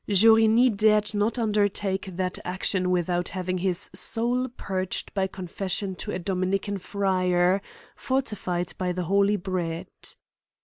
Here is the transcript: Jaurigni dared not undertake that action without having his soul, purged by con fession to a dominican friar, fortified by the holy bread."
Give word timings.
Jaurigni 0.09 0.69
dared 0.71 1.13
not 1.13 1.37
undertake 1.37 2.07
that 2.17 2.39
action 2.43 2.89
without 2.89 3.29
having 3.29 3.59
his 3.59 3.91
soul, 3.93 4.47
purged 4.49 5.13
by 5.13 5.27
con 5.27 5.47
fession 5.47 5.95
to 5.99 6.11
a 6.11 6.17
dominican 6.17 6.79
friar, 6.79 7.61
fortified 7.95 8.73
by 8.79 8.91
the 8.93 9.03
holy 9.03 9.35
bread." 9.37 9.89